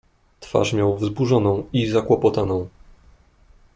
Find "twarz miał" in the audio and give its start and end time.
0.39-0.97